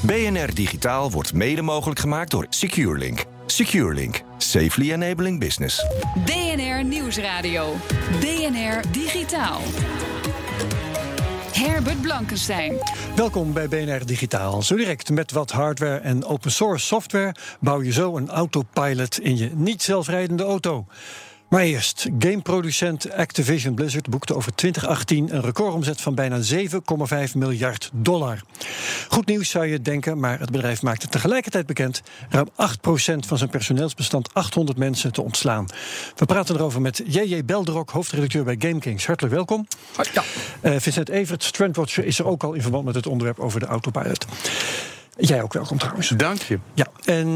[0.00, 3.24] BNR Digitaal wordt mede mogelijk gemaakt door SecureLink.
[3.46, 4.22] SecureLink.
[4.38, 5.86] Safely enabling business.
[6.24, 7.74] BNR Nieuwsradio.
[8.20, 9.60] BNR Digitaal.
[11.52, 12.74] Herbert Blankenstein.
[13.16, 14.62] Welkom bij BNR Digitaal.
[14.62, 19.36] Zo direct met wat hardware en open source software bouw je zo een autopilot in
[19.36, 20.86] je niet zelfrijdende auto.
[21.50, 28.40] Maar eerst, gameproducent Activision Blizzard boekte over 2018 een recordomzet van bijna 7,5 miljard dollar.
[29.08, 32.52] Goed nieuws zou je denken, maar het bedrijf maakte tegelijkertijd bekend ruim 8%
[33.26, 35.66] van zijn personeelsbestand 800 mensen te ontslaan.
[36.16, 39.06] We praten erover met JJ Belderok, hoofdredacteur bij GameKings.
[39.06, 39.66] Hartelijk welkom.
[40.12, 40.22] Ja.
[40.62, 43.66] Uh, Vincent Evert, Trendwatcher, is er ook al in verband met het onderwerp over de
[43.66, 44.26] autopilot.
[45.20, 46.08] Jij ook welkom trouwens.
[46.08, 46.58] Dank je.
[46.74, 47.26] Ja, en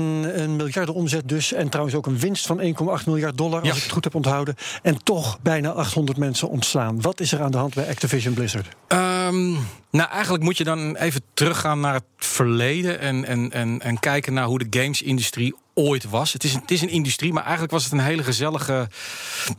[0.43, 1.53] een miljarden omzet dus.
[1.53, 2.65] En trouwens ook een winst van 1,8
[3.07, 3.75] miljard dollar, als Ja.
[3.75, 4.55] ik het goed heb onthouden.
[4.83, 7.01] En toch bijna 800 mensen ontslaan.
[7.01, 8.69] Wat is er aan de hand bij Activision Blizzard?
[8.89, 9.53] Ehm,
[9.91, 14.33] nou, eigenlijk moet je dan even teruggaan naar het verleden en, en, en, en kijken
[14.33, 16.33] naar hoe de gamesindustrie ooit was.
[16.33, 18.89] Het is, een, het is een industrie, maar eigenlijk was het een hele gezellige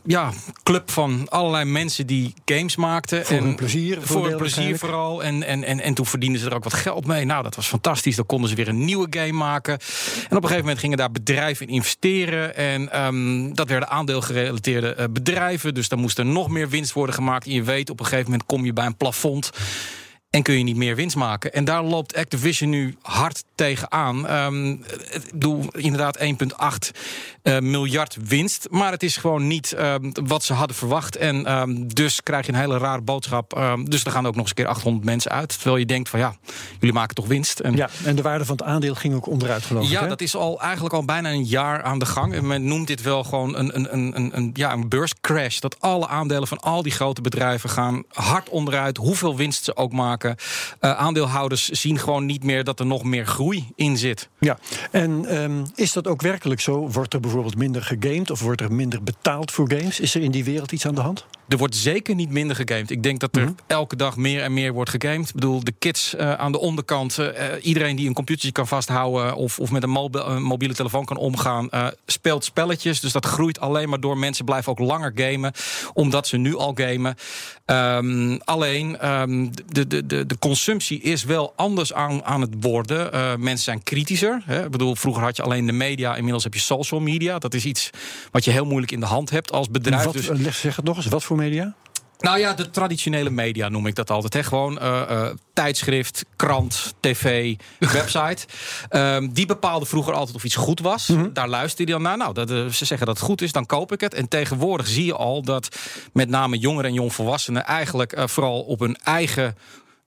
[0.04, 3.26] ja, club van allerlei mensen die games maakten.
[3.26, 5.22] Voor en hun plezier, voor hun deel plezier vooral.
[5.22, 7.24] En, en, en, en toen verdienden ze er ook wat geld mee.
[7.24, 8.16] Nou, dat was fantastisch.
[8.16, 9.72] Dan konden ze weer een nieuwe game maken.
[9.72, 9.78] En
[10.24, 12.56] op een gegeven moment gingen daar bedrijven in investeren.
[12.56, 15.74] En ehm, dat werden aandeelgerelateerde eh, bedrijven.
[15.74, 17.46] Dus dan moest er nog meer winst worden gemaakt.
[17.46, 19.50] En je weet, op een gegeven moment kom je bij een plafond.
[20.30, 21.52] En kun je niet meer winst maken.
[21.52, 24.26] En daar loopt Activision nu hard tegenaan.
[24.26, 26.98] Ehm ik bedoel, inderdaad 1,8
[27.46, 28.66] eh, miljard winst.
[28.70, 31.16] Maar het is gewoon niet ehm, wat ze hadden verwacht.
[31.16, 33.52] En ehm, dus krijg je een hele rare boodschap.
[33.52, 35.48] Ehm, dus er gaan ook nog eens een keer 800 mensen uit.
[35.48, 36.36] Terwijl je denkt van ja,
[36.78, 37.60] jullie maken toch winst.
[37.60, 39.90] En Ja, en de waarde van het aandeel ging ook onderuit geloof ik.
[39.90, 40.08] ja, hè?
[40.08, 42.34] dat is al eigenlijk al bijna een jaar aan de gang.
[42.34, 45.58] En men noemt dit wel gewoon een, een, een, een, een, ja, een beurscrash.
[45.58, 48.96] Dat alle aandelen van al die grote bedrijven gaan hard onderuit.
[48.96, 50.36] Hoeveel winst ze ook maken.
[50.80, 54.28] Eh, aandeelhouders zien gewoon niet meer dat er nog meer groei in zit.
[54.38, 54.58] Ja,
[54.90, 55.24] en
[55.74, 56.88] is dat ook werkelijk zo?
[56.88, 60.00] Wordt er bijvoorbeeld minder gegamed of wordt er minder betaald voor games?
[60.00, 61.26] Is er in die wereld iets aan de hand?
[61.48, 62.90] Er wordt zeker niet minder gegamed.
[62.90, 65.28] Ik denk dat er elke dag meer en meer wordt gegamed.
[65.28, 67.32] Ik bedoel, de kids eh, aan de onderkant, eh,
[67.62, 71.16] iedereen die een computertje kan vasthouden of, of met een mobi- eh, mobiele telefoon kan
[71.16, 73.00] omgaan, eh, speelt spelletjes.
[73.00, 74.18] Dus dat groeit alleen maar door.
[74.18, 75.52] Mensen blijven ook langer gamen,
[75.92, 77.14] omdat ze nu al gamen.
[77.66, 83.12] Ehm, alleen, ehm, de, de, de, de consumptie is wel anders aan, aan het worden.
[83.12, 84.42] Eh, mensen zijn kritischer.
[84.44, 84.64] Hè.
[84.64, 87.38] Ik bedoel, vroeger had je alleen de media, inmiddels heb je social media.
[87.38, 87.90] Dat is iets
[88.30, 90.04] wat je heel moeilijk in de hand hebt als bedrijf.
[90.04, 90.28] Wat, dus...
[90.28, 91.74] eh, leg- zeg het nog eens, wat voor media?
[92.18, 94.32] Nou ja, de traditionele media noem ik dat altijd.
[94.32, 94.42] Hè?
[94.42, 98.46] Gewoon eh, eh, tijdschrift, krant, tv, website.
[98.88, 101.12] Ehm, die bepaalden vroeger altijd of iets goed was.
[101.32, 102.16] Daar luisterde je dan naar.
[102.16, 104.14] Nou, dat, eh, ze zeggen dat het goed is, dan koop ik het.
[104.14, 105.68] En tegenwoordig zie je al dat
[106.12, 107.64] met name jongeren en jongvolwassenen...
[107.64, 109.56] eigenlijk vooral op hun eigen...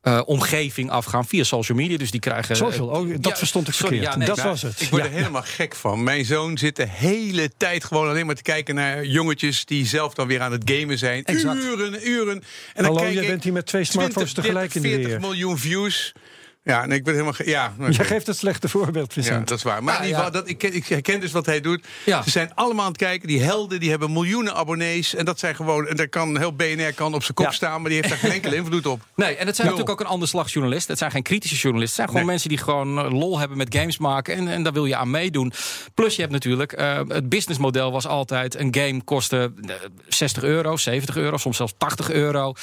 [0.01, 1.97] eh, omgeving afgaan via social media.
[1.97, 2.55] Dus die krijgen.
[2.55, 4.13] Social, oh, dat ja, verstond ik sorry, verkeerd.
[4.13, 4.81] ja, nee, dat nou, was het.
[4.81, 5.09] Ik word Ja.
[5.09, 6.03] er helemaal gek van.
[6.03, 10.13] Mijn zoon zit de hele tijd gewoon alleen maar te kijken naar jongetjes die zelf
[10.13, 11.23] dan weer aan het gamen zijn.
[11.25, 11.63] Exact.
[11.63, 12.33] Uren, uren.
[12.33, 12.43] En
[12.73, 15.07] dan Hallo, kijk jij ik bent hier met twee smartphones 20, tegelijk in de 40
[15.07, 15.19] weer.
[15.19, 16.13] miljoen views.
[16.63, 17.33] Ja, nee, ik ben helemaal.
[17.33, 17.73] ge- Ja.
[17.89, 19.83] Jij geeft het slechte voorbeeld, Ja, dat is waar.
[19.83, 20.25] Maar in ieder ja.
[20.25, 21.85] geval, dat, ik, ken, ik herken dus wat hij doet.
[22.05, 22.21] Ja.
[22.21, 23.27] Ze zijn allemaal aan het kijken.
[23.27, 25.15] Die helden die hebben miljoenen abonnees.
[25.15, 25.87] En dat zijn gewoon.
[25.87, 27.51] En daar kan heel BNR kan op zijn kop Ja.
[27.51, 29.01] staan, maar die heeft daar geen enkele invloed op.
[29.15, 30.89] Nee, en het zijn natuurlijk ook een ander slag journalisten.
[30.89, 32.03] Het zijn geen kritische journalisten.
[32.03, 32.49] Het zijn gewoon Nee.
[32.49, 34.35] mensen die gewoon eh, lol hebben met games maken.
[34.35, 35.53] En, en daar wil je aan meedoen.
[35.93, 36.71] Plus je hebt natuurlijk...
[36.71, 38.55] eh, het businessmodel was altijd...
[38.59, 39.73] een game kostte eh,
[40.07, 42.53] 60 euro, 70 euro, soms zelfs 80 euro.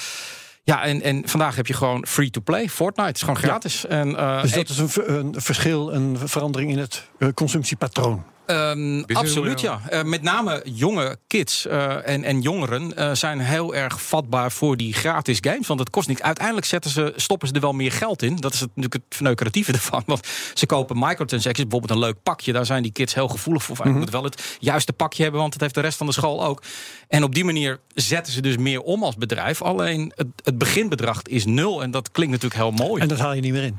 [0.67, 2.69] Ja, en, en vandaag heb je gewoon free-to-play.
[2.69, 3.87] Fortnite is gewoon gratis.
[3.87, 8.25] En, eh, Dus dat is een, een verschil, een verandering in het eh, consumptiepatroon.
[8.47, 9.81] Ehm, absoluut, ja.
[9.89, 14.77] Eh, met name jonge kids eh, en, en jongeren eh, zijn heel erg vatbaar voor
[14.77, 15.67] die gratis games.
[15.67, 16.23] Want het kost niks.
[16.23, 18.37] Uiteindelijk zetten ze, stoppen ze er wel meer geld in.
[18.37, 20.03] Dat is het, natuurlijk het verneukeratieve ervan.
[20.07, 22.53] Want ze kopen microtransactions, bijvoorbeeld een leuk pakje.
[22.53, 23.77] Daar zijn die kids heel gevoelig voor.
[23.77, 26.13] Van, Ik moet wel het juiste pakje hebben, want het heeft de rest van de
[26.13, 26.63] school ook.
[27.09, 29.63] En op die manier zetten ze dus meer om als bedrijf.
[29.63, 31.83] Alleen het, het beginbedrag is nul.
[31.83, 33.03] En dat klinkt natuurlijk heel mooi.
[33.03, 33.79] En dat haal je niet meer in.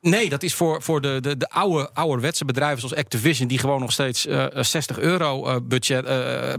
[0.00, 3.48] Nee, dat is voor, voor de, de, de oude, ouderwetse bedrijven zoals Activision...
[3.48, 6.06] die gewoon nog steeds uh, 60 euro uh, budget,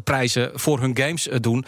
[0.03, 1.65] prijzen voor hun games doen...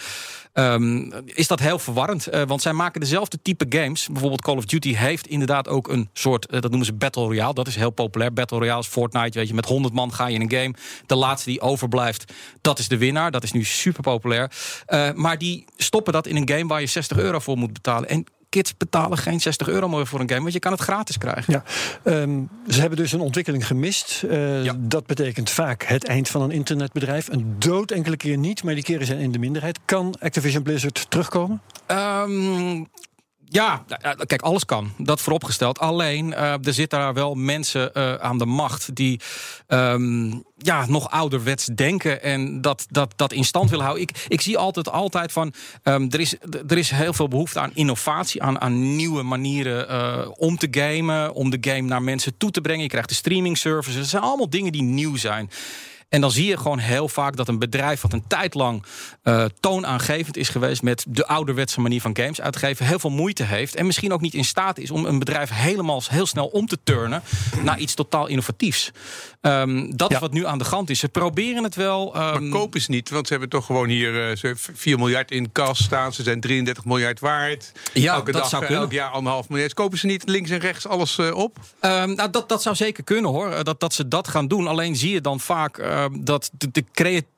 [0.53, 2.27] Um, is dat heel verwarrend.
[2.47, 4.07] Want zij maken dezelfde type games.
[4.07, 7.53] Bijvoorbeeld Call of Duty heeft inderdaad ook een soort, dat noemen ze Battle Royale.
[7.53, 8.33] Dat is heel populair.
[8.33, 10.73] Battle Royale is Fortnite, weet je, met 100 man ga je in een game.
[11.05, 13.31] De laatste die overblijft, dat is de winnaar.
[13.31, 14.51] Dat is nu super populair.
[15.15, 18.09] Maar die stoppen dat in een game waar je 60 euro voor moet betalen.
[18.09, 21.17] En kids betalen geen 60 euro meer voor een game, want je kan het gratis
[21.17, 21.53] krijgen.
[21.53, 21.63] Ja,
[22.11, 24.23] um, ze hebben dus een ontwikkeling gemist.
[24.25, 24.73] Uh, ja.
[24.77, 27.27] Dat betekent vaak het eind van een internetbedrijf.
[27.27, 29.79] Een dood enkele keer niet, maar die keren zijn in de minderheid.
[29.85, 31.61] Kan Activision Blizzard terugkomen?
[31.87, 32.87] Um,
[33.53, 33.85] ja,
[34.25, 34.91] kijk, alles kan.
[34.97, 35.79] Dat vooropgesteld.
[35.79, 39.19] Alleen, uh, er zitten daar wel mensen aan de macht die
[39.67, 44.07] um, ja, nog ouderwets denken en dat, dat, dat in stand willen houden.
[44.07, 45.53] Ik, ik zie altijd, altijd van,
[45.83, 46.35] um, er, is,
[46.67, 51.49] er is heel veel behoefte aan innovatie, aan, aan nieuwe manieren om te gamen, om
[51.49, 52.83] de game naar mensen toe te brengen.
[52.83, 53.95] Je krijgt de streaming services.
[53.95, 55.49] Het zijn allemaal dingen die nieuw zijn.
[56.11, 58.83] En dan zie je gewoon heel vaak dat een bedrijf wat een tijd lang
[59.23, 63.75] uh, toonaangevend is geweest met de ouderwetse manier van games uitgeven, heel veel moeite heeft
[63.75, 66.77] en misschien ook niet in staat is om een bedrijf helemaal heel snel om te
[66.83, 67.21] turnen
[67.63, 68.91] naar iets totaal innovatiefs.
[69.41, 70.15] Um, dat ja.
[70.15, 70.99] is wat nu aan de hand is.
[70.99, 72.15] Ze proberen het wel.
[72.15, 72.21] Um...
[72.21, 75.83] Maar kopen ze niet, want ze hebben toch gewoon hier uh, 4 miljard in kas
[75.83, 76.13] staan.
[76.13, 77.71] Ze zijn 33 miljard waard.
[77.93, 78.83] Ja, Elke dat dag, zou kunnen.
[78.83, 79.73] Elk jaar anderhalf miljard.
[79.73, 81.57] Kopen ze niet links en rechts alles uh, op?
[81.81, 83.63] Um, nou, dat, dat zou zeker kunnen hoor.
[83.63, 84.67] Dat, dat ze dat gaan doen.
[84.67, 85.77] Alleen zie je dan vaak
[86.09, 86.83] dat de, de,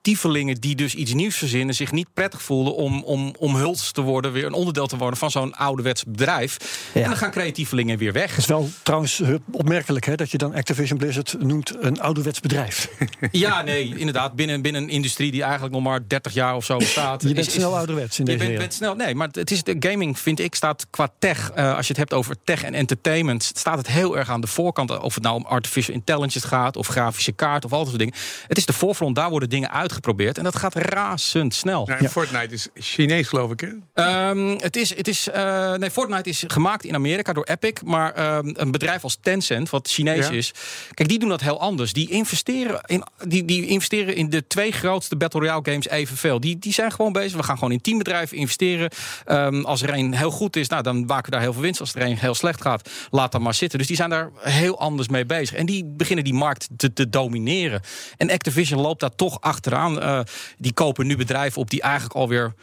[0.03, 4.31] creatievelingen die dus iets nieuws verzinnen, zich niet prettig voelen om, om omhulst te worden,
[4.31, 6.57] weer een onderdeel te worden van zo'n ouderwets bedrijf.
[6.93, 7.01] Ja.
[7.01, 8.29] En dan gaan creatievelingen weer weg.
[8.29, 9.21] Het is wel trouwens
[9.51, 12.89] opmerkelijk hè, dat je dan Activision Blizzard noemt een ouderwets bedrijf.
[13.31, 14.35] Ja, nee, inderdaad.
[14.35, 17.21] Binnen, binnen een industrie die eigenlijk nog maar 30 jaar of zo bestaat.
[17.27, 19.63] je bent is, snel ouderwets in je deze bent, bent snel, Nee, maar het is
[19.63, 21.51] de gaming, vind ik, staat qua tech.
[21.57, 24.47] Uh, als je het hebt over tech en entertainment, staat het heel erg aan de
[24.47, 24.99] voorkant.
[24.99, 28.15] Of het nou om artificial intelligence gaat, of grafische kaart, of al dat soort dingen.
[28.47, 30.37] Het is de voorfront, daar worden dingen uitgeprobeerd.
[30.37, 31.89] En dat gaat razendsnel.
[31.89, 32.09] Ja, ja.
[32.09, 33.59] Fortnite is Chinees, geloof ik.
[33.93, 34.29] Hè?
[34.29, 37.81] Um, het is, het is, uh, nee, Fortnite is gemaakt in Amerika door Epic.
[37.85, 40.33] Maar um, een bedrijf als Tencent, wat Chinees ja.
[40.33, 40.53] is.
[40.93, 41.93] Kijk, die doen dat heel anders.
[41.93, 46.39] Die investeren in, die, die investeren in de twee grootste Battle Royale games evenveel.
[46.39, 47.37] Die, die zijn gewoon bezig.
[47.37, 48.89] We gaan gewoon in teambedrijven investeren.
[49.27, 51.79] Um, als er een heel goed is, nou, dan maken we daar heel veel winst.
[51.79, 53.77] Als er een heel slecht gaat, laat dan maar zitten.
[53.77, 55.57] Dus die zijn daar heel anders mee bezig.
[55.57, 57.81] En die beginnen die markt te, te domineren.
[58.17, 59.82] En Activision loopt daar toch achteraan.
[59.91, 60.19] Uh,
[60.57, 62.53] die kopen nu bedrijven op die eigenlijk alweer.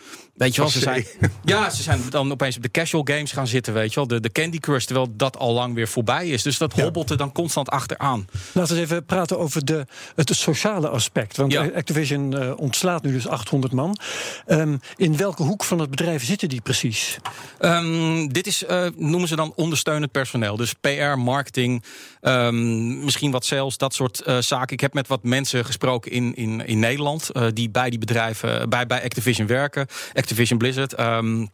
[0.41, 1.07] Weet je wel, ze zijn,
[1.45, 4.07] ja, ze zijn dan opeens op de casual games gaan zitten, weet je wel.
[4.07, 6.43] De, de Candy Crush, terwijl dat al lang weer voorbij is.
[6.43, 8.29] Dus dat hobbelt er dan constant achteraan.
[8.53, 11.37] Laten we eens even praten over de, het sociale aspect.
[11.37, 11.71] Want ja.
[11.75, 13.99] Activision uh, ontslaat nu dus 800 man.
[14.47, 17.17] Um, in welke hoek van het bedrijf zitten die precies?
[17.61, 20.57] Um, dit is, uh, noemen ze dan ondersteunend personeel.
[20.57, 21.85] Dus PR, marketing,
[22.21, 24.73] um, misschien wat sales, dat soort uh, zaken.
[24.73, 27.31] Ik heb met wat mensen gesproken in, in, in Nederland...
[27.53, 29.81] die bij die bedrijven, bij, bij Activision werken.
[29.81, 31.01] Activision Blizzard.
[31.01, 31.51] Um,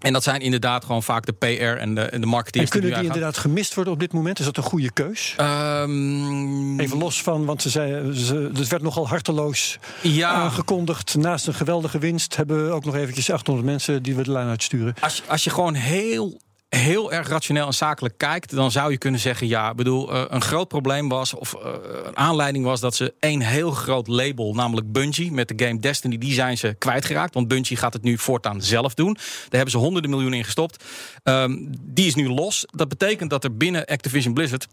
[0.00, 1.44] en dat zijn inderdaad gewoon vaak de PR
[1.78, 2.64] en de, en de marketeers.
[2.64, 4.38] En kunnen die, die inderdaad gemist worden op dit moment?
[4.38, 5.36] Is dat een goede keus?
[5.40, 10.30] Um, Even los van, want ze zei, ze, het werd nogal harteloos ja.
[10.30, 11.16] aangekondigd.
[11.16, 14.48] Naast een geweldige winst hebben we ook nog eventjes 800 mensen die we de lijn
[14.48, 14.94] uitsturen.
[15.00, 19.20] Als, als je gewoon heel heel erg rationeel en zakelijk kijkt, dan zou je kunnen
[19.20, 21.70] zeggen: ja, bedoel, uh, een groot probleem was, of uh,
[22.04, 26.18] een aanleiding was dat ze één heel groot label, namelijk Bungie, met de game Destiny,
[26.18, 27.34] die zijn ze kwijtgeraakt.
[27.34, 29.14] Want Bungie gaat het nu voortaan zelf doen.
[29.14, 30.84] Daar hebben ze honderden miljoenen in gestopt.
[31.24, 32.66] Um, die is nu los.
[32.70, 34.66] Dat betekent dat er binnen Activision Blizzard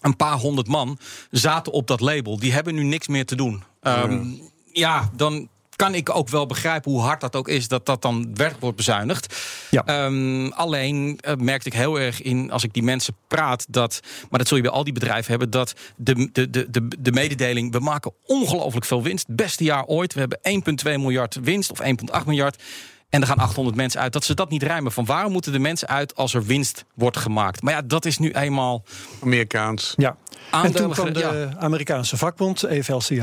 [0.00, 0.98] een paar honderd man
[1.30, 2.38] zaten op dat label.
[2.38, 3.62] Die hebben nu niks meer te doen.
[3.82, 4.48] Um, ja.
[4.72, 5.48] ja, dan
[5.82, 8.76] kan ik ook wel begrijpen hoe hard dat ook is, dat dat dan werk wordt
[8.76, 9.36] bezuinigd.
[9.70, 10.04] Ja.
[10.04, 14.38] Um, alleen uh, merkte ik heel erg in, als ik die mensen praat, dat, maar
[14.38, 17.72] dat zul je bij al die bedrijven hebben, dat de, de, de, de, de mededeling,
[17.72, 19.26] we maken ongelooflijk veel winst.
[19.28, 20.14] Beste jaar ooit.
[20.14, 20.38] We hebben
[20.84, 22.62] 1,2 miljard winst of 1,8 miljard.
[23.08, 24.12] En er gaan 800 mensen uit.
[24.12, 24.92] Dat ze dat niet rijmen.
[24.92, 27.62] Van waarom moeten de mensen uit als er winst wordt gemaakt?
[27.62, 28.84] Maar ja, dat is nu eenmaal.
[29.22, 29.94] Amerikaans.
[29.96, 30.16] Ja.
[30.50, 31.56] En toen kwam de ja.
[31.58, 32.64] Amerikaanse vakbond,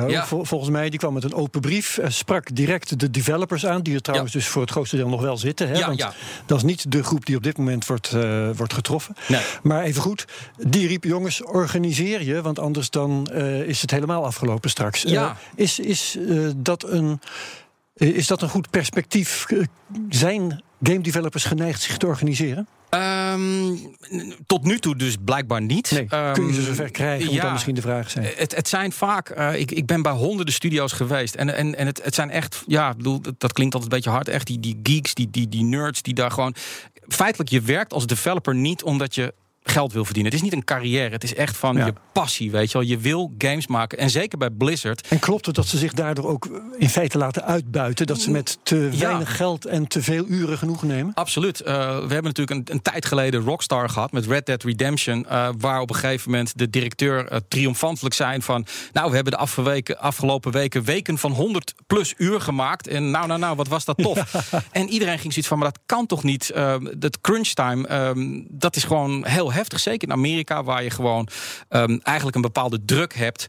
[0.10, 0.26] ja.
[0.26, 1.98] vol, volgens mij, die kwam met een open brief.
[1.98, 4.40] Uh, sprak direct de developers aan, die er trouwens ja.
[4.40, 5.68] dus voor het grootste deel nog wel zitten.
[5.68, 6.08] Hè, want
[6.46, 9.16] dat is niet de groep die op dit moment wordt, uh, wordt getroffen.
[9.28, 9.42] Nee.
[9.62, 10.26] Maar even goed,
[10.58, 15.06] die riep: jongens, organiseer je, want anders dan uh, is het helemaal afgelopen straks.
[15.56, 16.18] is is
[16.56, 17.22] dat een.
[17.94, 19.46] Is dat een goed perspectief?
[20.10, 22.68] Zijn game developers geneigd zich te organiseren?
[22.90, 23.96] Um,
[24.46, 25.92] tot nu toe dus blijkbaar niet.
[25.92, 27.26] Nee, um, kun je ze zover krijgen?
[27.26, 28.26] Moet ja, dan misschien de vraag zijn.
[28.36, 29.38] Het, het zijn vaak.
[29.38, 31.36] Uh, ik, ik ben bij honderden studio's geweest.
[31.36, 32.64] En, en, en het, het zijn echt.
[32.68, 34.28] Ja, bedoel, dat klinkt altijd een beetje hard.
[34.28, 36.56] Echt die, die geeks, die, die, die nerds, die daar gewoon.
[37.08, 39.34] Feitelijk, je werkt als developer niet omdat je
[39.70, 40.32] geld wil verdienen.
[40.32, 41.86] Het is niet een carrière, het is echt van Ja.
[41.86, 42.88] je passie, weet je wel.
[42.88, 43.98] Je wil games maken.
[43.98, 45.08] En zeker bij Blizzard.
[45.08, 46.48] En klopt het dat ze zich daardoor ook
[46.78, 48.08] in feite laten uitbuiten?
[48.08, 49.00] Dat ze met te Ja.
[49.08, 51.14] weinig geld en te veel uren genoeg nemen?
[51.14, 51.62] Absoluut.
[51.62, 55.26] Eh, we hebben natuurlijk een, een tijd geleden Rockstar gehad met Red Dead Redemption.
[55.28, 58.66] eh, waar op een gegeven moment de directeur eh, triomfantelijk zei van...
[58.94, 62.88] nou, we hebben de afgeweken, afgelopen weken weken van 100 plus uur gemaakt.
[62.88, 64.34] En nou, nou, nou, wat was dat tof.
[64.72, 66.52] En iedereen ging zoiets van, maar dat kan toch niet?
[66.98, 69.59] Dat crunch time, ehm, dat is gewoon heel heftig.
[69.68, 71.28] Zeker in Amerika, waar je gewoon
[71.70, 73.48] ehm, eigenlijk een bepaalde druk hebt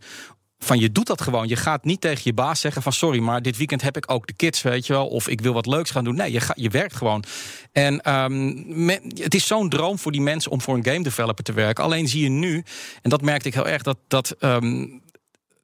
[0.64, 1.48] van je doet dat gewoon.
[1.48, 4.26] Je gaat niet tegen je baas zeggen van sorry, maar dit weekend heb ik ook
[4.26, 5.06] de kids, weet je wel.
[5.06, 6.14] Of ik wil wat leuks gaan doen.
[6.14, 7.24] Nee, je, je werkt gewoon.
[7.72, 11.52] En ehm, het is zo'n droom voor die mensen om voor een game developer te
[11.52, 11.84] werken.
[11.84, 12.64] Alleen zie je nu,
[13.02, 14.86] en dat merkte ik heel erg, dat, dat ehm,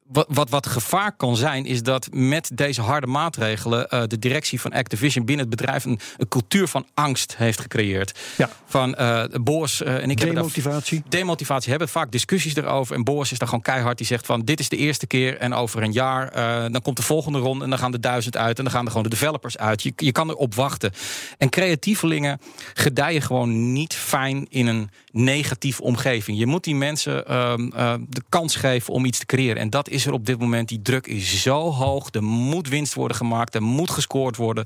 [0.07, 4.61] wat, wat, wat gevaar kan zijn, is dat met deze harde maatregelen eh, de directie
[4.61, 8.19] van Activision binnen het bedrijf een, een cultuur van angst heeft gecreëerd.
[8.37, 8.49] Ja.
[8.65, 8.97] Van
[9.41, 11.03] Boos eh, en ik heb daar Demotivatie.
[11.09, 12.95] demotivatie hebben vaak discussies erover.
[12.95, 13.97] En Boris is daar gewoon keihard.
[13.97, 16.31] Die zegt van dit is de eerste keer en over een jaar
[16.71, 18.87] dan komt de volgende ronde en dan gaan de duizend uit en dan gaan er
[18.87, 19.83] gewoon de developers uit.
[19.83, 20.91] Je, je kan erop wachten.
[21.37, 22.39] En creatievelingen
[22.73, 26.37] gedijen gewoon niet fijn in een negatieve omgeving.
[26.37, 29.57] Je moet die mensen ehm, eh, de kans geven om iets te creëren.
[29.57, 30.67] En dat is er op dit moment.
[30.69, 32.07] Die druk is zo hoog.
[32.11, 33.55] Er moet winst worden gemaakt.
[33.55, 34.65] Er moet gescoord worden.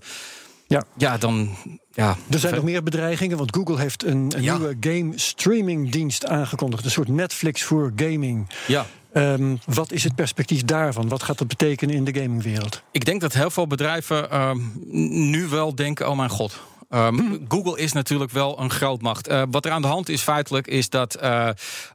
[0.68, 0.84] Ja.
[0.98, 1.50] Ja, dan.
[1.94, 4.58] Ja, Er zijn nog meer bedreigingen, want Google heeft een, een Ja.
[4.58, 6.86] nieuwe game streamingdienst aangekondigd.
[6.86, 8.50] Een soort Netflix voor gaming.
[8.68, 8.86] Ja.
[9.14, 11.08] Ehm, wat is het perspectief daarvan?
[11.08, 12.82] Wat gaat dat betekenen in de gamingwereld?
[12.92, 14.58] Ik denk dat heel veel bedrijven ehm,
[15.32, 16.60] nu wel denken: oh mijn god.
[16.92, 19.28] Ehm, Google is natuurlijk wel een grootmacht.
[19.28, 21.50] Eh wat er aan de hand is feitelijk is dat eh,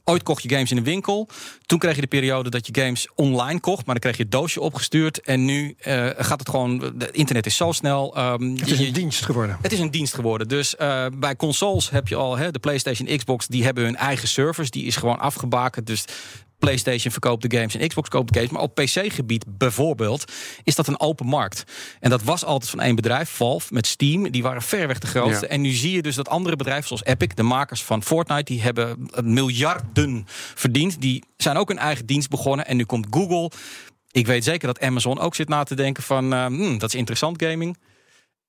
[0.05, 1.29] ooit kocht je games in de winkel.
[1.67, 4.33] Toen kreeg je de periode dat je games online kocht, maar dan kreeg je het
[4.33, 5.21] doosje opgestuurd.
[5.21, 6.81] En nu eh, gaat het gewoon.
[6.99, 8.17] Het internet is zo snel.
[8.17, 9.59] ehm, Het is je- een dienst geworden.
[9.63, 10.49] het is een dienst geworden.
[10.49, 10.75] Dus
[11.19, 14.71] bij consoles heb je al hè, de PlayStation, Xbox, die hebben hun eigen servers.
[14.71, 15.87] Die is gewoon afgebakend.
[15.87, 16.05] Dus
[16.59, 18.53] PlayStation verkoopt de games en Xbox koopt de games.
[18.53, 20.33] Maar op PC-gebied bijvoorbeeld
[20.65, 21.65] is dat een open markt.
[22.01, 24.31] En dat was altijd van één bedrijf, Valve, met Steam.
[24.31, 25.45] Die waren verreweg de grootste.
[25.45, 25.51] Ja.
[25.51, 28.63] En nu zie je dus dat andere bedrijven zoals Epic, de makers van Fortnite, die
[28.63, 31.01] hebben miljarden verdiend.
[31.01, 32.67] Die zijn ook een eigen dienst begonnen.
[32.67, 33.51] En nu komt Google.
[34.11, 36.99] Ik weet zeker dat Amazon ook zit na te denken van, eh, hmm, dat is
[36.99, 37.77] interessant gaming.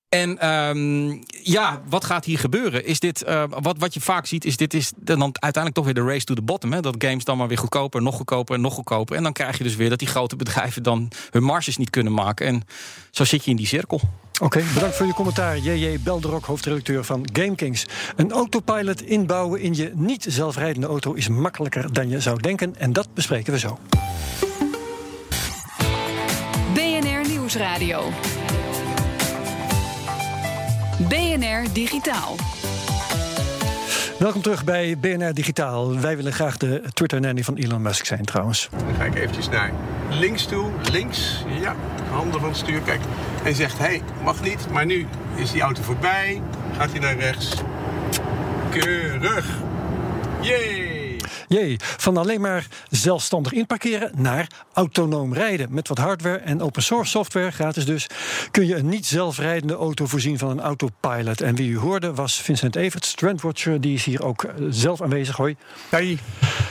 [0.10, 2.86] En ehm, ja, wat gaat hier gebeuren?
[2.86, 5.94] Is dit, eh, wat, wat je vaak ziet, is dit is dan uiteindelijk toch weer
[5.94, 6.74] de race to the bottom.
[6.74, 6.82] Hè?
[6.82, 9.16] Dat games dan maar weer goedkoper, nog goedkoper en nog goedkoper.
[9.16, 12.14] En dan krijg je dus weer dat die grote bedrijven dan hun marges niet kunnen
[12.14, 12.46] maken.
[12.46, 12.64] En
[13.12, 14.02] zo zit je in die cirkel.
[14.42, 15.58] Oké, bedankt voor je commentaar.
[15.58, 16.00] J.J.
[16.00, 17.86] Belderok, hoofdredacteur van GameKings.
[18.16, 22.76] Een autopilot inbouwen in je niet zelfrijdende auto is makkelijker dan je zou denken.
[22.78, 23.80] En dat bespreken we zo.
[26.74, 28.12] BNR Nieuwsradio.
[30.98, 32.36] BNR Digitaal.
[34.20, 36.00] Welkom terug bij BNR Digitaal.
[36.00, 38.70] Wij willen graag de Twitter-nanny van Elon Musk zijn trouwens.
[38.72, 39.72] Dan ga ik eventjes naar
[40.10, 40.70] links toe.
[40.92, 41.76] Links, ja,
[42.10, 42.80] handen van het stuur.
[42.80, 43.02] Kijk,
[43.42, 44.68] hij zegt, hé, hey, mag niet.
[44.72, 46.42] Maar nu is die auto voorbij.
[46.78, 47.56] Gaat hij naar rechts.
[48.70, 49.46] Keurig.
[50.42, 50.87] Yay!
[51.48, 55.68] Jee, van alleen maar zelfstandig inparkeren naar autonoom rijden.
[55.74, 58.08] Met wat hardware en open source software, gratis dus,
[58.52, 61.42] kun je een niet zelfrijdende auto voorzien van een autopilot.
[61.42, 65.36] En wie u hoorde was Vincent Everts, Trendwatcher, die is hier ook eh, zelf aanwezig.
[65.36, 65.56] Hoi.
[65.90, 66.18] Hey.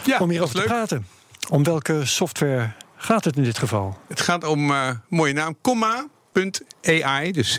[0.04, 0.68] Ja, Om hierover te leuk.
[0.68, 1.06] praten.
[1.50, 3.98] Om welke software gaat het in dit geval?
[4.08, 5.56] Het gaat om, eh mooie naam,
[6.40, 7.54] comma.ai, dus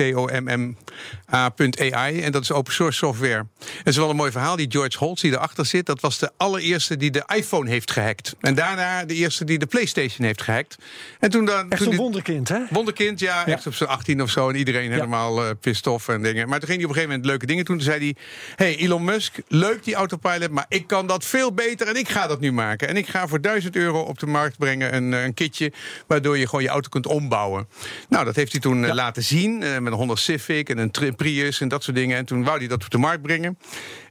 [1.31, 2.22] C-O-M-M-A.ai.
[2.22, 3.46] En dat is open source software.
[3.60, 4.55] Het is wel een mooi verhaal.
[4.55, 8.36] Die George Holtz die erachter zit, dat was de allereerste die de iPhone heeft gehackt.
[8.39, 10.75] En daarna de eerste die de PlayStation heeft gehackt.
[11.19, 11.57] En toen dan.
[11.57, 12.60] Echt toen zo'n dit- wonderkind, hè?
[12.69, 13.53] Wonderkind, ja, Ja.
[13.53, 14.50] echt op zijn 18 of zo.
[14.50, 16.50] En iedereen helemaal pissed off en dingen.
[16.50, 17.75] Maar toen ging hij op een gegeven moment leuke dingen doen.
[17.77, 18.15] Toen zei hij:
[18.55, 22.27] Hey, Elon Musk, leuk die autopilot, maar ik kan dat veel beter en ik ga
[22.27, 22.88] dat nu maken.
[22.88, 25.72] En ik ga voor 1000 euro op de markt brengen een, eh, een kitje.
[26.07, 27.67] Waardoor je gewoon je auto kunt ombouwen.
[28.10, 29.63] Nou, dat heeft hij toen eh, laten zien.
[29.63, 32.17] eh, met een Honda Civic en een Prius en dat soort dingen.
[32.17, 33.57] En toen wou hij dat op de markt brengen.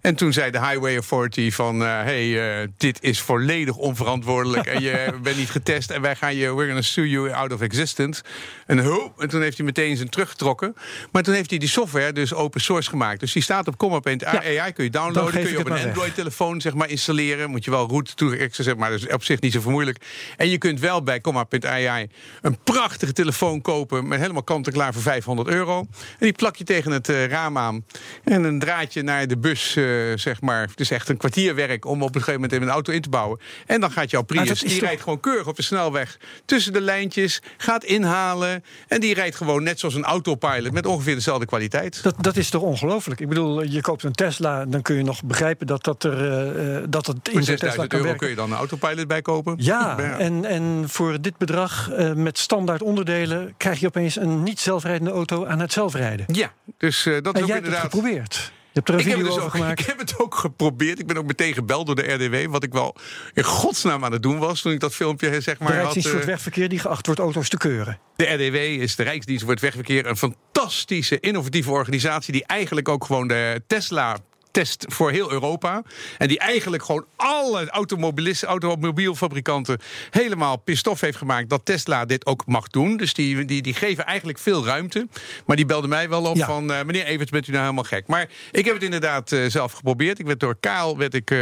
[0.01, 1.83] En toen zei de Highway Authority van...
[1.83, 5.91] eh, hey, dit is volledig onverantwoordelijk en je bent niet getest...
[5.91, 8.23] en wij gaan je, we're gonna sue you out of existence.
[8.67, 10.77] En, ho, en toen heeft hij meteen zijn teruggetrokken.
[11.13, 13.21] Maar toen heeft hij die software dus open source gemaakt.
[13.21, 15.43] Dus die staat op comma.ai, kun je downloaden...
[15.43, 15.87] kun je op een.
[15.87, 17.51] Android-telefoon zeg maar, installeren.
[17.51, 18.91] Moet je wel route toegeven, zeg maar.
[18.91, 19.99] Dat is op zich niet zo vermoeilijk.
[20.37, 22.09] En je kunt wel bij comma.ai
[22.43, 24.09] een prachtige telefoon kopen...
[24.09, 25.79] met helemaal kant-en-klaar voor 500 euro.
[25.79, 25.87] En
[26.19, 27.85] die plak je tegen het eh, raam aan.
[28.25, 29.85] En een draadje naar de bus, eh,
[30.15, 30.61] zeg maar.
[30.61, 33.09] Het is echt een kwartierwerk om op een gegeven moment even een auto in te
[33.09, 33.41] bouwen.
[33.67, 37.43] En dan gaat jouw Prius, die rijdt gewoon keurig op de snelweg tussen de lijntjes,
[37.57, 38.65] gaat inhalen.
[38.89, 42.03] En die rijdt gewoon net zoals een autopilot met ongeveer dezelfde kwaliteit.
[42.03, 43.21] Dat, dat is toch ongelooflijk?
[43.21, 46.31] Ik bedoel, je koopt een Tesla, dan kun je nog begrijpen dat, dat, er,
[46.77, 49.55] eh, dat het in Tesla 6000 kan euro kun je dan een autopilot bij kopen.
[49.59, 55.11] Ja, en, en voor dit bedrag met standaard onderdelen krijg je opeens een niet zelfrijdende
[55.11, 56.27] auto aan het zelfrijden.
[56.33, 57.81] Ja, dus eh, dat en is ook jij hebt het inderdaad.
[57.83, 58.53] geprobeerd.
[58.73, 59.81] Je hebt er een Ik heb, video het dus over gemaakt.
[59.81, 60.99] ik heb het ook geprobeerd.
[60.99, 62.51] Ik ben ook meteen gebeld door de RDW.
[62.51, 62.97] Wat ik wel
[63.35, 64.61] in godsnaam aan het doen was.
[64.61, 65.81] Toen ik dat filmpje zeg de maar had.
[65.81, 67.99] Rijksdienst voor eh, het Wegverkeer die geacht wordt auto's te keuren.
[68.17, 70.07] De RDW is de Rijksdienst voor het Wegverkeer.
[70.07, 72.33] Een fantastische, innovatieve organisatie.
[72.33, 74.17] Die eigenlijk ook gewoon de Tesla
[74.57, 75.83] test voor heel Europa.
[76.19, 79.79] En die eigenlijk gewoon alle automobilisten, automobielfabrikanten
[80.11, 82.97] helemaal pistof heeft gemaakt dat Tesla dit ook mag doen.
[82.97, 85.09] Dus die, die, die geven eigenlijk veel ruimte.
[85.47, 86.47] Maar die belde mij wel op Ja.
[86.47, 88.07] van eh, meneer Evers, bent u nou helemaal gek?
[88.07, 90.19] Maar ik heb het inderdaad eh, zelf geprobeerd.
[90.19, 91.39] Ik werd door Kaal werd ik, eh,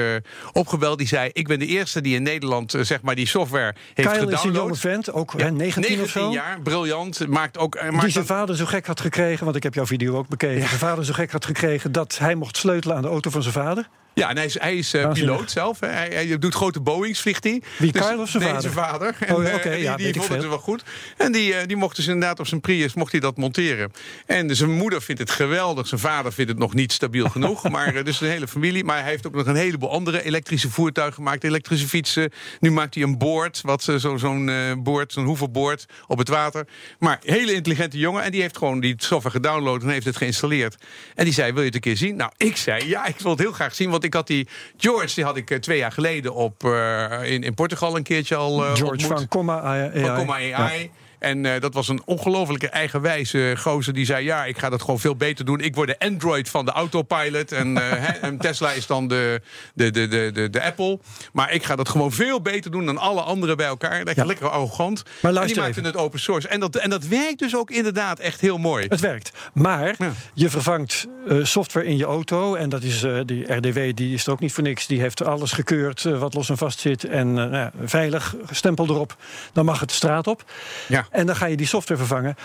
[0.52, 0.98] opgebeld.
[0.98, 4.20] Die zei, ik ben de eerste die in Nederland zeg maar die software heeft Kyle
[4.20, 4.62] is een gedownload.
[4.62, 6.30] jonge vent, ook Ja, hè, 19, of zo.
[6.32, 7.26] jaar, briljant.
[7.28, 10.28] Maakt ook, Die zijn vader zo gek had gekregen, want ik heb jouw video ook
[10.28, 10.68] bekeken.
[10.68, 13.54] Zijn vader zo gek had gekregen dat hij mocht sleutelen aan de auto van zijn
[13.54, 13.88] vader.
[14.14, 15.80] Ja, en hij is, hij is eh, piloot zelf.
[15.80, 15.86] hè.
[15.88, 17.62] Hij, hij doet grote Boeings, vliegt hij.
[17.78, 18.72] Wie, Kyle of zijn nee, vader?
[18.72, 19.16] zijn vader.
[19.20, 20.82] En, Oh, eh, die, ja, die weet ik vond het wel goed.
[21.16, 23.92] En die, eh, die mocht dus inderdaad op zijn Prius mocht hij dat monteren.
[24.26, 25.86] En zijn moeder vindt het geweldig.
[25.86, 27.68] Zijn vader vindt het nog niet stabiel genoeg.
[27.70, 28.84] maar eh, dus een hele familie.
[28.84, 31.44] Maar hij heeft ook nog een heleboel andere elektrische voertuigen gemaakt.
[31.44, 32.30] Elektrische fietsen.
[32.60, 33.60] Nu maakt hij een boord.
[33.62, 36.66] Wat, eh, zo- zo'n eh, boord, zo'n hoevenboord op het water.
[36.98, 38.22] Maar hele intelligente jongen.
[38.22, 40.76] En die heeft gewoon die software gedownload en heeft het geïnstalleerd.
[41.14, 42.16] En die zei, wil je het een keer zien?
[42.16, 43.90] Nou, ik zei, ja, ik wil het heel graag zien.
[43.90, 47.42] Want ik had die George, die had ik eh, twee jaar geleden op, eh, in,
[47.42, 49.18] in Portugal een keertje al eh, George ontmoet.
[49.18, 50.00] van Comma AI.
[50.00, 50.48] Van Comma AI.
[50.48, 50.88] Ja.
[51.24, 54.24] En eh, dat was een ongelofelijke eigenwijze gozer die zei...
[54.24, 55.60] ja, ik ga dat gewoon veel beter doen.
[55.60, 57.52] Ik word de Android van de autopilot.
[57.52, 59.40] En, eh, en Tesla is dan de,
[59.74, 60.98] de, de, de, de, de Apple.
[61.32, 63.96] Maar ik ga dat gewoon veel beter doen dan alle anderen bij elkaar.
[64.04, 64.24] Lekker, Ja.
[64.24, 65.02] lekker arrogant.
[65.04, 65.92] Maar en die luister maakte even.
[65.92, 66.48] het open source.
[66.48, 68.86] En dat, en dat werkt dus ook inderdaad echt heel mooi.
[68.88, 69.30] Het werkt.
[69.52, 70.12] Maar Ja.
[70.34, 72.54] je vervangt eh, software in je auto.
[72.54, 74.86] En dat is die RDW, die is er ook niet voor niks.
[74.86, 77.04] Die heeft alles gekeurd wat los en vast zit.
[77.04, 79.16] En nou veilig, stempel erop.
[79.52, 80.44] Dan mag het de straat op.
[80.88, 81.06] Ja.
[81.14, 82.36] En dan ga je die software vervangen.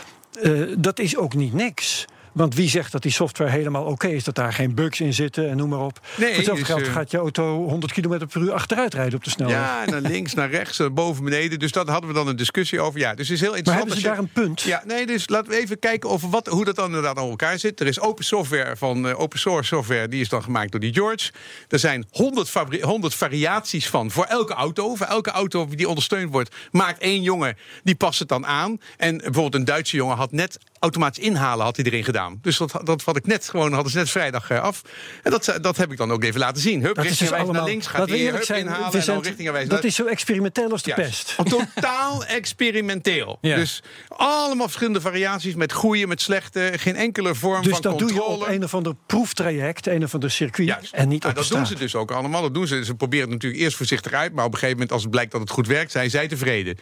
[0.42, 2.06] Eh, dat is ook niet niks.
[2.34, 4.24] Want wie zegt dat die software helemaal oké is?
[4.24, 6.00] Dat daar geen bugs in zitten en noem maar op.
[6.18, 9.14] Nee, Voor hetzelfde dus, geld eh, gaat je auto 100 km per uur achteruit rijden
[9.16, 9.58] op de snelweg.
[9.58, 11.60] Ja, naar links, naar rechts, naar boven, beneden.
[11.60, 13.00] Dus daar hadden we dan een discussie over.
[13.00, 13.94] Ja, dus het is heel maar interessant.
[13.94, 14.62] hebben ze daar een punt?
[14.62, 17.60] Ja, nee, dus laten we even kijken over wat, hoe dat dan inderdaad aan elkaar
[17.60, 17.80] zit.
[17.80, 20.94] Er is open software van eh, open source software, die is dan gemaakt door die
[20.94, 21.32] George.
[21.68, 24.96] Er zijn 100, fabri- 100 variaties van voor elke auto.
[24.96, 28.80] Voor elke auto die ondersteund wordt, maakt één jongen, die past het dan aan.
[28.98, 32.40] En bijvoorbeeld een Duitse jongen had net automatisch inhalen had hij erin gedaan.
[32.42, 34.82] Dus dat, dat had ik net gewoon, hadden ze net vrijdag eh, af.
[35.24, 36.82] En dat, dat heb ik dan ook even laten zien.
[36.84, 37.54] Hup, Dat is dus allemaal.
[37.54, 40.72] naar links, gaat hij eerlijk hup, zijn, inhalen en dan richtingwijs dat is zo experimenteel
[40.72, 41.36] als de Juist.
[41.36, 41.50] pest.
[41.74, 43.38] Totaal experimenteel.
[43.42, 43.56] Ja.
[43.56, 46.72] Dus allemaal verschillende variaties met goede, met slechte.
[46.76, 48.38] Geen enkele vorm Dus van dat doe controle.
[48.38, 50.68] je op een of ander proeftraject, een of ander circuit.
[50.68, 50.94] Juist.
[50.94, 52.42] En niet Nou, op dat doen ze dus ook allemaal.
[52.42, 52.86] Dat doen ze.
[52.86, 54.34] Ze proberen het natuurlijk eerst voorzichtig uit.
[54.34, 56.78] Maar op een gegeven moment, als het blijkt dat het goed werkt, zijn zij tevreden.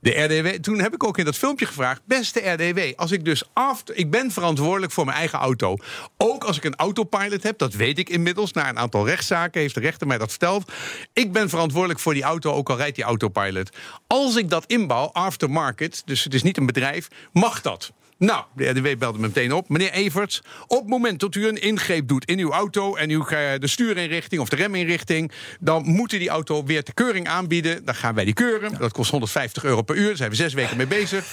[0.00, 3.41] De RDW, toen heb ik ook in dat filmpje gevraagd: beste RDW, als ik dus
[3.52, 3.82] af.
[3.92, 5.76] Ik ben verantwoordelijk voor mijn eigen auto.
[6.16, 8.52] Ook als ik een autopilot heb, dat weet ik inmiddels.
[8.52, 10.72] Na een aantal rechtszaken heeft de rechter mij dat verteld.
[11.12, 13.76] Ik ben verantwoordelijk voor die auto, ook al rijdt die autopilot.
[14.06, 17.92] Als ik dat inbouw, aftermarket, dus het is niet een bedrijf, mag dat.
[18.22, 19.68] Nou, de RDW belde me meteen op.
[19.68, 22.94] Meneer Everts, op het moment dat u een ingreep doet in uw auto...
[22.94, 23.18] en u
[23.58, 25.32] de stuurinrichting of de reminrichting...
[25.60, 27.84] dan moet u die auto weer de keuring aanbieden.
[27.84, 28.78] Dan gaan wij die keuren.
[28.78, 30.06] Dat kost 150 euro per uur.
[30.06, 31.24] Daar zijn we zes weken mee bezig.
[31.24, 31.32] 35.000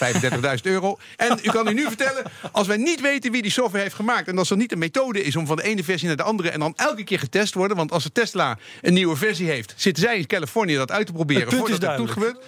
[0.62, 0.98] euro.
[1.16, 4.28] En u kan u nu vertellen, als wij niet weten wie die software heeft gemaakt...
[4.28, 6.50] en als er niet een methode is om van de ene versie naar de andere...
[6.50, 7.78] en dan elke keer getest worden...
[7.78, 9.74] want als de Tesla een nieuwe versie heeft...
[9.76, 11.48] zitten zij in Californië dat uit te proberen...
[11.48, 12.14] Het voordat duidelijk.
[12.14, 12.46] toegebeurt.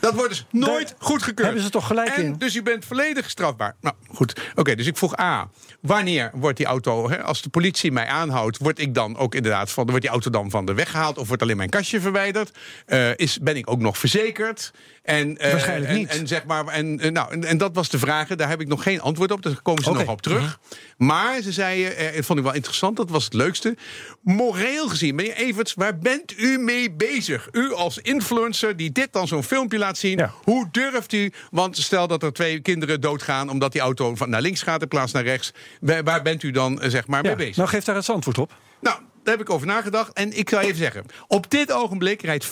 [0.00, 1.46] Dat wordt dus nooit Daar goedgekeurd.
[1.46, 2.38] hebben ze toch gelijk en in.
[2.38, 3.76] dus u bent volledig strafbaar.
[3.84, 4.40] Nou, goed.
[4.54, 5.50] Oké, dus ik vroeg A.
[5.80, 9.70] Wanneer wordt die auto, hè, als de politie mij aanhoudt, word ik dan ook inderdaad
[9.70, 12.58] van, wordt die auto dan van de weg gehaald of wordt alleen mijn kastje verwijderd?
[12.86, 14.72] Eh, is, ben ik ook nog verzekerd?
[15.04, 16.08] En, eh, Waarschijnlijk en, niet.
[16.08, 18.28] En, zeg maar, en, eh, nou, en, en dat was de vraag.
[18.28, 19.42] Daar heb ik nog geen antwoord op.
[19.42, 20.58] Daar komen ze nog op terug.
[20.96, 23.76] Maar ze zeiden, eh, dat vond ik wel interessant, dat was het leukste.
[24.22, 27.48] Moreel gezien, meneer Everts, waar bent u mee bezig?
[27.52, 30.18] U als influencer die dit dan zo'n filmpje laat zien.
[30.18, 30.32] Ja.
[30.42, 31.32] Hoe durft u?
[31.50, 34.88] Want stel dat er twee kinderen doodgaan omdat die auto van naar links gaat in
[34.88, 35.52] plaats naar rechts.
[35.80, 37.56] Waar, bent u dan zeg maar mee bezig?
[37.56, 38.52] nou, geef daar eens antwoord op.
[38.80, 40.12] Nou, daar heb ik over nagedacht.
[40.12, 42.48] En ik zou even zeggen, op dit ogenblik rijdt 50%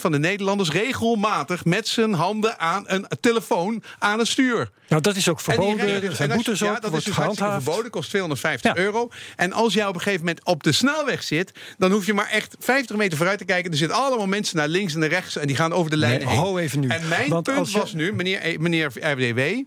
[0.00, 4.70] van de Nederlanders regelmatig met zijn handen aan een telefoon aan het stuur.
[4.88, 5.76] Nou, dat is ook verboden.
[5.76, 7.62] rijden Er dus- zijn boetes ja, dat is dus gehandhaafd.
[7.64, 8.82] verboden, kost 250 Ja.
[8.82, 9.08] euro.
[9.36, 12.28] En als jij op een gegeven moment op de snelweg zit, dan hoef je maar
[12.28, 13.70] echt 50 meter vooruit te kijken.
[13.70, 16.18] Er zitten allemaal mensen naar links en naar rechts en die gaan over de lijn
[16.18, 16.38] Nee, heen.
[16.38, 16.88] ho even nu.
[16.88, 19.62] En mijn Want punt als je- was nu, meneer, eh, meneer RWW.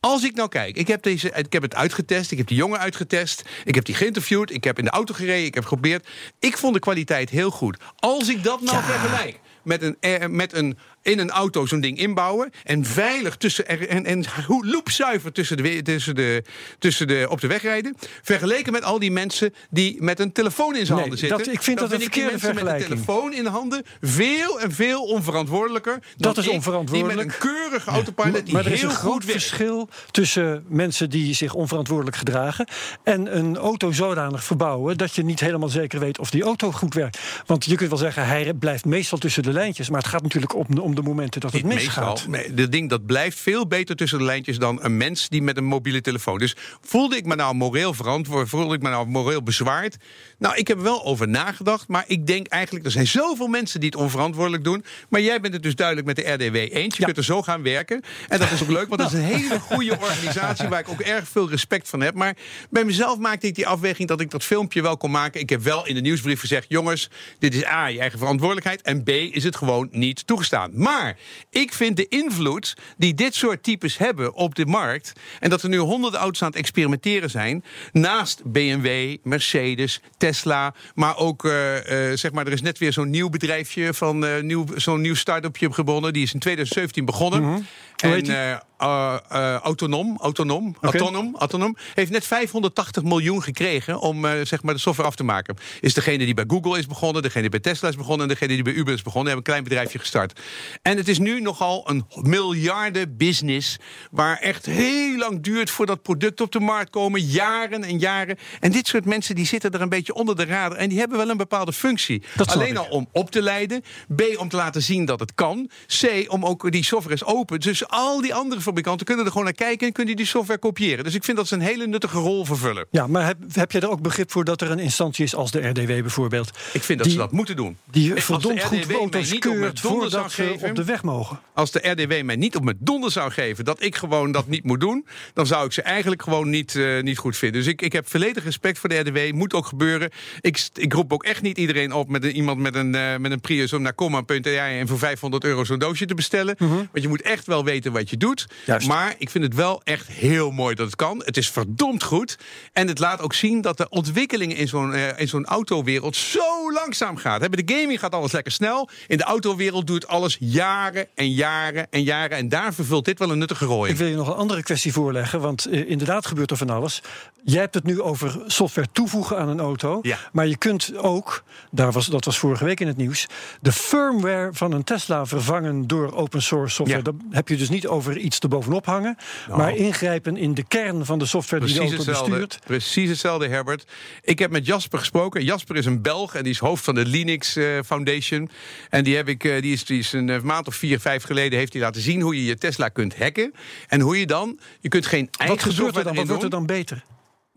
[0.00, 2.78] Als ik nou kijk, ik heb, deze, ik heb het uitgetest, ik heb die jongen
[2.78, 6.08] uitgetest, ik heb die geïnterviewd, ik heb in de auto gereden, ik heb geprobeerd.
[6.38, 7.78] Ik vond de kwaliteit heel goed.
[7.96, 11.98] Als ik dat nou vergelijk met een, eh, met een in een auto zo'n ding
[11.98, 14.24] inbouwen en veilig tussen en, en,
[14.60, 16.44] loepzuiver tussen de, tussen de,
[16.78, 20.76] tussen de op de weg rijden, vergeleken met al die mensen die met een telefoon
[20.76, 21.38] in zijn Nee, handen zitten.
[21.38, 24.60] dat- ik vind dan dat een verkeerde mensen met een telefoon in de handen veel
[24.60, 25.98] en veel onverantwoordelijker.
[26.16, 27.18] Dat is ik, onverantwoordelijk.
[27.18, 31.10] Die met een keurige autopilot die maar er is heel een groot verschil tussen mensen
[31.10, 32.66] die zich onverantwoordelijk gedragen
[33.02, 36.94] en een auto zodanig verbouwen dat je niet helemaal zeker weet of die auto goed
[36.94, 37.18] werkt.
[37.46, 40.54] Want je kunt wel zeggen, hij blijft meestal tussen de lijntjes, maar het gaat natuurlijk
[40.54, 42.12] om, om de momenten dat het Niet misgaat.
[42.26, 42.30] meestal.
[42.30, 45.56] Nee, dit ding dat blijft veel beter tussen de lijntjes dan een mens die met
[45.56, 46.38] een mobiele telefoon.
[46.38, 49.96] Dus voelde ik me nou moreel verantwoord, voelde ik me nou moreel bezwaard?
[50.38, 53.80] Nou, ik heb er wel over nagedacht, maar ik denk eigenlijk er zijn zoveel mensen
[53.80, 54.84] die het onverantwoordelijk doen.
[55.08, 56.96] Maar jij bent het dus duidelijk met de RDW eens.
[56.96, 58.02] Je kunt er zo gaan werken.
[58.28, 61.00] En dat is ook leuk, want dat is een hele goede organisatie waar ik ook
[61.00, 62.14] erg veel respect van heb.
[62.14, 62.36] Maar
[62.70, 65.40] bij mezelf maakte ik die afweging dat ik dat filmpje wel kon maken.
[65.40, 68.82] Ik heb wel in de nieuwsbrief gezegd: jongens, dit is A, je eigen verantwoordelijkheid.
[68.82, 70.70] En B, is het gewoon niet toegestaan.
[70.78, 71.16] Maar
[71.50, 75.12] ik vind de invloed die dit soort types hebben op de markt.
[75.40, 77.64] En dat er nu honderden auto's aan het experimenteren zijn.
[77.92, 80.74] Naast BMW, Mercedes, Tesla.
[80.94, 84.42] Maar ook, eh, eh, zeg maar, er is net weer zo'n nieuw bedrijfje van eh,
[84.42, 86.12] nieuw, zo'n nieuw start-upje begonnen.
[86.12, 87.42] Die is in 2017 begonnen.
[87.42, 87.60] Mhm.
[88.02, 88.32] En die?
[88.32, 94.74] eh, eh, eh, autonom, autonom, autonom, autonom heeft net 580 miljoen gekregen om zeg maar
[94.74, 95.56] de software af te maken.
[95.80, 98.54] Is degene die bij Google is begonnen, degene die bij Tesla is begonnen en degene
[98.54, 100.40] die bij Uber is begonnen, hebben een klein bedrijfje gestart.
[100.82, 103.76] En het is nu nogal een miljarden business
[104.10, 108.38] waar echt heel lang duurt voordat producten op de markt komen, jaren en jaren.
[108.60, 111.18] En dit soort mensen die zitten er een beetje onder de radar en die hebben
[111.18, 112.22] wel een bepaalde functie.
[112.36, 113.82] Dat Alleen al om op te leiden,
[114.16, 117.60] B om te laten zien dat het kan, C om ook die software is open.
[117.60, 121.04] Dus al die andere fabrikanten kunnen er gewoon naar kijken en kunnen die software kopiëren.
[121.04, 122.86] Dus ik vind dat ze een hele nuttige rol vervullen.
[122.90, 125.50] Ja, maar heb, heb jij er ook begrip voor dat er een instantie is als
[125.50, 126.48] de RDW bijvoorbeeld?
[126.72, 127.76] Ik vind dat die, ze dat moeten doen.
[127.90, 130.84] Die verdomd goed auto's niet op mijn keurt donder zou voordat ze geven- op de
[130.84, 131.40] weg mogen.
[131.54, 134.64] Als de RDW mij niet op mijn donder zou geven dat ik gewoon dat niet
[134.64, 137.60] moet doen, dan zou ik ze eigenlijk gewoon niet, eh, niet goed vinden.
[137.62, 139.32] Dus ik, ik heb volledig respect voor de RDW.
[139.34, 140.10] Moet ook gebeuren.
[140.40, 143.32] Ik, ik roep ook echt niet iedereen op met een, iemand met een, eh, met
[143.32, 146.56] een Prius om naar comma.ai en voor 500 euro zo'n doosje te bestellen.
[146.58, 148.46] Want je moet echt wel weten wat je doet.
[148.64, 148.86] Juist.
[148.86, 151.22] Maar ik vind het wel echt heel mooi dat het kan.
[151.24, 152.38] Het is verdomd goed.
[152.72, 156.72] En het laat ook zien dat de ontwikkeling in zo'n eh, in zo'n autowereld zo
[156.72, 157.50] langzaam gaat.
[157.50, 158.88] Bij de gaming gaat alles lekker snel.
[159.06, 162.36] In de autowereld duurt alles jaren en jaren en jaren.
[162.36, 163.90] En daar vervult dit wel een nuttige rol in.
[163.92, 167.02] Ik wil je nog een andere kwestie voorleggen, want eh, inderdaad gebeurt er van alles.
[167.44, 169.98] Jij hebt het nu over software toevoegen aan een auto.
[170.02, 170.18] Ja.
[170.32, 173.26] Maar je kunt ook, daar was, dat was vorige week in het nieuws,
[173.60, 177.02] de firmware van een Tesla vervangen door open source software.
[177.04, 177.04] Ja.
[177.04, 179.58] Dan heb je dus niet over iets erbovenop hangen, Nou.
[179.58, 182.58] maar ingrijpen in de kern van de software die de auto hetzelfde, bestuurt.
[182.64, 183.84] precies hetzelfde, Herbert.
[184.22, 185.44] Ik heb met Jasper gesproken.
[185.44, 188.50] Jasper is een Belg en die is hoofd van de Linux eh, Foundation.
[188.90, 191.22] En die, heb ik, eh, die, is, die is een eh, maand of vier, vijf
[191.22, 193.54] geleden heeft hij laten zien hoe je je Tesla kunt hacken.
[193.88, 196.14] En hoe je dan, je kunt geen eigen Wat gebeurt er dan?
[196.14, 197.04] Wat wordt er dan beter?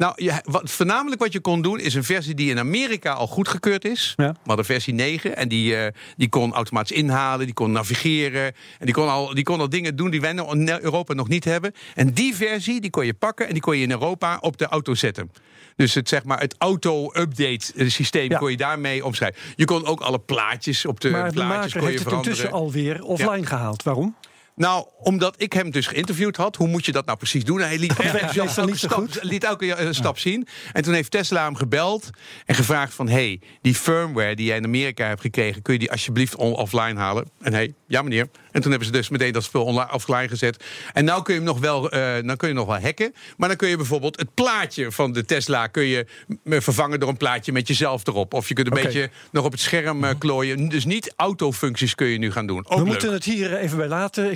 [0.01, 3.27] Nou, je, wat, voornamelijk wat je kon doen is een versie die in Amerika al
[3.27, 4.13] goedgekeurd is.
[4.17, 4.31] Ja.
[4.31, 8.43] We hadden versie 9 en die, eh, die kon automatisch inhalen, die kon navigeren.
[8.79, 11.27] En die kon, al, die kon al dingen doen die wij nog in Europa nog
[11.27, 11.73] niet hebben.
[11.95, 14.65] En die versie die kon je pakken en die kon je in Europa op de
[14.65, 15.31] auto zetten.
[15.75, 18.37] Dus het, zeg maar, het auto-update systeem Ja.
[18.37, 19.41] kon je daarmee omschrijven.
[19.55, 22.07] Je kon ook alle plaatjes op de maar de plaatjes maker kon je heeft het
[22.07, 22.37] veranderen.
[22.37, 23.83] intussen alweer offline gehaald.
[23.83, 24.15] Waarom?
[24.55, 26.55] Nou, omdat ik hem dus geïnterviewd had.
[26.55, 27.59] Hoe moet je dat nou precies doen?
[27.59, 30.47] Hij liet, elke stap, liet elke eh, stap zien.
[30.73, 32.09] En toen heeft Tesla hem gebeld
[32.45, 33.07] en gevraagd van...
[33.07, 35.61] hey, die firmware die jij in Amerika hebt gekregen...
[35.61, 37.29] kun je die alsjeblieft offline halen?
[37.41, 38.29] En hij, ja meneer.
[38.51, 40.63] En toen hebben ze dus meteen dat spul online, offline gezet.
[40.93, 43.13] En nou kun je hem nog wel, eh, dan kun je nog wel hacken.
[43.37, 45.67] Maar dan kun je bijvoorbeeld het plaatje van de Tesla...
[45.67, 46.05] kun je
[46.43, 48.33] m- vervangen door een plaatje met jezelf erop.
[48.33, 50.69] Of je kunt een beetje nog op het scherm eh, klooien.
[50.69, 52.57] Dus niet autofuncties kun je nu gaan doen.
[52.57, 52.85] Ook We leuk.
[52.85, 54.35] moeten het hier even bij laten.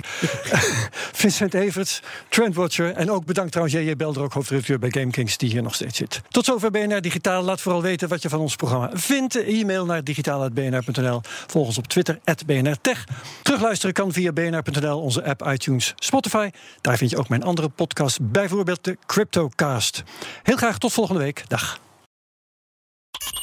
[1.12, 2.92] Vincent Everts, Trendwatcher.
[2.92, 3.96] En ook bedankt trouwens J.J.
[3.96, 6.20] Belder, ook hoofdredacteur bij GameKings, die hier nog steeds zit.
[6.28, 7.42] Tot zover BNR Digitaal.
[7.42, 9.34] Laat vooral weten wat je van ons programma vindt.
[9.44, 11.20] E-mail naar digitaal.bnr.nl.
[11.46, 13.04] Volg ons op Twitter, @bnrtech.
[13.46, 16.50] Terugluisteren kan via bnr.nl, onze app, iTunes, Spotify.
[16.80, 20.02] Daar vind je ook mijn andere podcast, bijvoorbeeld de CryptoCast.
[20.42, 21.44] Heel graag tot volgende week.
[21.48, 21.80] Dag.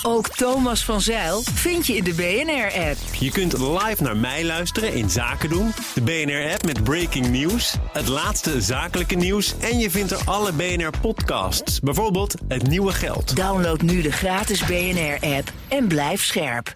[0.01, 2.97] Ook Thomas van Zeil vind je in de BNR-app.
[3.19, 5.71] Je kunt live naar mij luisteren in Zaken doen.
[5.93, 7.75] De BNR-app met breaking news.
[7.91, 9.53] Het laatste zakelijke nieuws.
[9.59, 11.79] En je vindt er alle BNR-podcasts.
[11.79, 13.35] Bijvoorbeeld Het Nieuwe Geld.
[13.35, 16.75] Download nu de gratis BNR-app en blijf scherp.